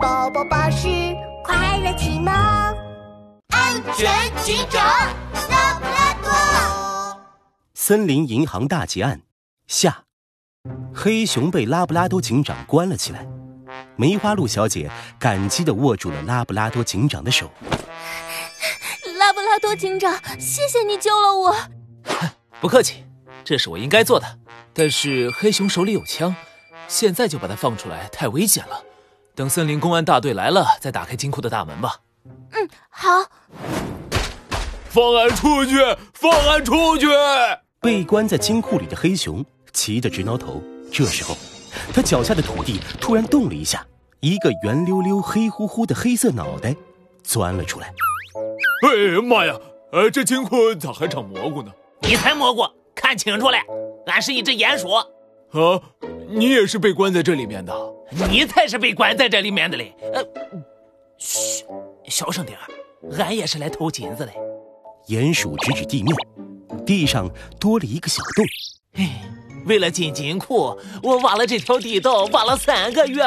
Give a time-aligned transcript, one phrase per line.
[0.00, 0.88] 宝宝巴士
[1.44, 2.32] 快乐启蒙，
[3.48, 4.10] 安全
[4.42, 4.82] 警长
[5.50, 7.20] 拉布拉多。
[7.74, 9.20] 森林银行大劫案
[9.66, 10.04] 下，
[10.94, 13.26] 黑熊被拉布拉多警长关了起来。
[13.96, 17.50] 梅花鹿小姐感激的握住了拉布拉多警长的手。
[19.18, 21.54] 拉布拉多警长，谢谢你救了我。
[22.58, 23.04] 不客气，
[23.44, 24.38] 这是我应该做的。
[24.72, 26.34] 但是黑熊手里有枪，
[26.88, 28.82] 现在就把它放出来太危险了。
[29.40, 31.96] 等森林公安大队来了，再打开金库的大门吧。
[32.52, 33.08] 嗯，好。
[34.90, 35.76] 放俺出去！
[36.12, 37.06] 放俺出去！
[37.80, 40.62] 被关在金库里的黑熊急得直挠头。
[40.92, 41.34] 这时候，
[41.94, 43.82] 他脚下的土地突然动了一下，
[44.20, 46.76] 一个圆溜溜、黑乎乎的黑色脑袋
[47.22, 47.94] 钻了出来。
[48.86, 49.54] 哎呀妈呀！
[49.92, 51.72] 呃，这金库咋还长蘑菇呢？
[52.02, 52.64] 你才蘑菇！
[52.94, 53.56] 看清楚了，
[54.04, 54.90] 俺是一只鼹鼠。
[54.92, 55.80] 啊，
[56.28, 57.72] 你也是被关在这里面的？
[58.10, 59.94] 你才是被关在这里面的嘞！
[60.12, 60.24] 呃，
[61.16, 61.64] 嘘，
[62.06, 62.58] 小声点
[63.18, 64.32] 俺也是来偷金子的。
[65.08, 66.14] 鼹鼠指指地面，
[66.84, 68.44] 地上多了一个小洞。
[68.94, 69.22] 哎，
[69.66, 73.24] 为了进金库，我挖了这条地道，挖了三个月，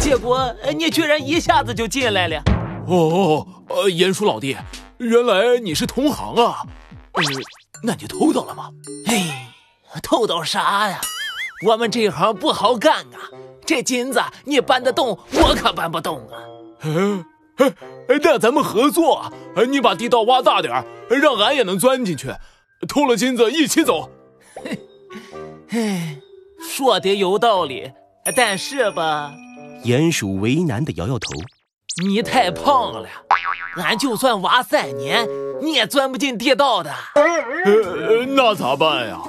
[0.00, 2.42] 结果你居然一下子就进来了。
[2.86, 4.56] 哦，呃，鼹鼠老弟，
[4.98, 6.66] 原来你是同行啊。
[7.12, 7.22] 呃，
[7.82, 8.70] 那你偷到了吗？
[9.06, 9.52] 哎，
[10.02, 11.00] 偷到啥呀？
[11.66, 13.18] 我们这行不好干啊！
[13.68, 16.40] 这金子你搬得动，我可搬不动啊！
[17.58, 17.66] 哎
[18.08, 19.30] 哎，那咱们合作，
[19.68, 22.32] 你把地道挖大点让俺也能钻进去，
[22.88, 24.08] 偷了金子一起走。
[25.68, 26.16] 哎，
[26.58, 27.92] 说的有道理，
[28.34, 29.34] 但是吧，
[29.84, 31.28] 鼹鼠为难的摇摇头，
[32.02, 33.06] 你太胖了，
[33.76, 35.28] 俺就算挖三年，
[35.60, 36.90] 你也钻不进地道的。
[37.16, 39.20] 呃，那咋办呀？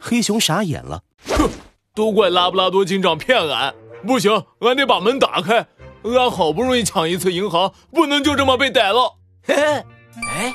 [0.00, 1.48] 黑熊傻眼了，哼！
[1.94, 3.72] 都怪拉布拉多警长骗俺，
[4.06, 5.66] 不行，俺得把门打开。
[6.04, 9.14] 俺好不容易抢一次银行，不能就这么被逮了。
[9.42, 9.54] 嘿
[10.28, 10.52] 哎，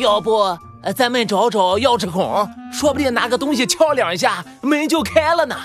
[0.00, 0.58] 要不
[0.96, 5.56] 咱们找找钥匙孔，说不定拿个东西敲两下，门就开了呢。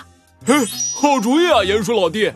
[0.45, 0.53] 嘿，
[0.95, 2.31] 好主意啊，鼹鼠老弟。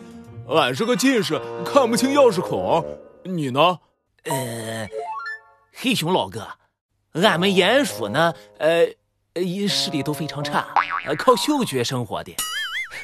[0.48, 2.82] 俺是个近视，看不清钥匙孔。
[3.24, 3.78] 你呢？
[4.24, 4.88] 呃，
[5.74, 6.48] 黑熊老哥，
[7.12, 8.86] 俺们鼹鼠呢，呃，
[9.68, 10.68] 视力都非常差，
[11.18, 12.34] 靠嗅觉生活的。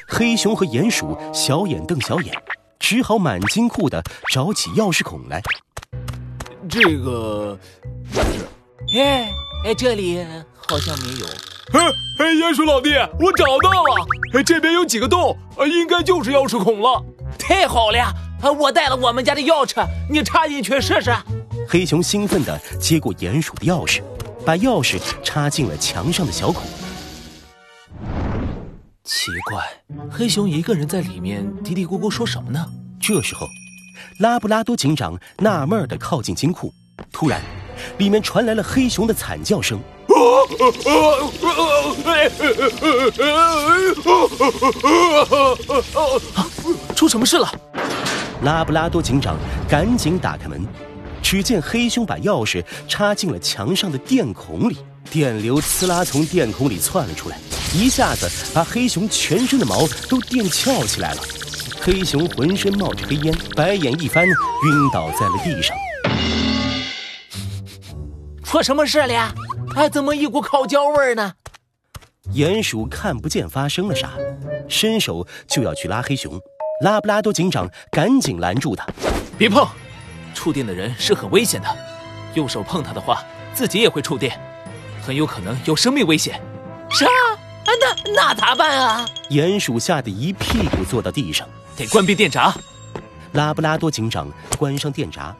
[0.07, 2.33] 黑熊和鼹鼠小眼瞪小眼，
[2.79, 5.41] 只好满金库的找起钥匙孔来。
[6.69, 7.57] 这个
[8.11, 9.31] 不是，哎
[9.65, 10.25] 哎，这里
[10.55, 11.25] 好像没有。
[11.73, 11.85] 哎
[12.19, 15.37] 哎，鼹鼠老弟，我找到了，哎，这边有几个洞，
[15.67, 17.03] 应该就是钥匙孔了。
[17.37, 18.13] 太好了，
[18.59, 21.11] 我带了我们家的钥匙，你插进去试试。
[21.67, 24.01] 黑熊兴奋地接过鼹鼠的钥匙，
[24.45, 26.63] 把钥匙插进了墙上的小孔。
[29.05, 29.63] 奇怪，
[30.09, 32.65] 黑熊一个人在里面嘀嘀咕咕说什么呢？
[32.99, 33.45] 这时候，
[34.17, 36.73] 拉布拉多警长纳闷的靠近金库，
[37.11, 37.39] 突然，
[37.99, 39.79] 里面传来了黑熊的惨叫声。
[46.95, 47.47] 出什么事了？
[48.41, 49.37] 拉布拉多警长
[49.69, 50.65] 赶紧打开门，
[51.21, 54.77] 只见黑熊把钥匙插进了墙上的电孔里，
[55.11, 57.37] 电流呲啦从电孔里窜了出来。
[57.77, 61.21] 一下子把黑熊全身的毛都电翘起来了，
[61.81, 64.33] 黑熊浑身冒着黑烟，白眼一翻，晕
[64.93, 65.75] 倒在了地上。
[68.45, 69.11] 出什么事了？
[69.11, 69.33] 呀？
[69.75, 71.33] 哎，怎么一股烤焦味呢？
[72.33, 74.13] 鼹鼠看不见发生了啥，
[74.69, 76.39] 伸手就要去拉黑熊，
[76.81, 78.87] 拉布拉多警长赶紧拦住他
[79.37, 79.67] ：“别碰，
[80.33, 81.67] 触电的人是很危险的，
[82.35, 83.21] 用手碰他的话，
[83.53, 84.39] 自己也会触电，
[85.05, 86.41] 很有可能有生命危险。”
[86.89, 87.05] 啥？
[87.65, 89.05] 那那咋办啊？
[89.29, 92.55] 鼹鼠吓得一屁股坐到地上，得关闭电闸。
[93.33, 95.35] 拉布拉多警长关上电闸，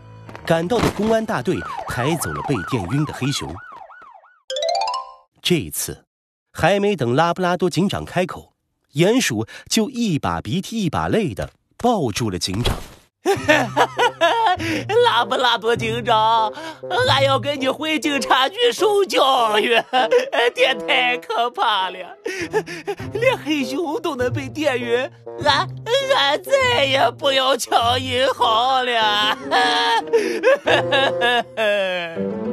[0.46, 3.54] 赶到的公安大队抬走了被电晕的黑熊。
[5.42, 6.04] 这一次，
[6.52, 8.54] 还没等拉布拉多警长开口，
[8.96, 12.76] 鼹鼠就一把鼻涕一把泪的抱住了警长。
[15.06, 16.52] 拉布拉多警长，
[17.10, 19.82] 俺要跟你回警察局受教育。
[20.54, 21.98] 电太可怕了，
[23.14, 25.10] 连黑熊都能被电晕，
[25.44, 25.68] 俺
[26.16, 29.38] 俺再也不要抢银行了。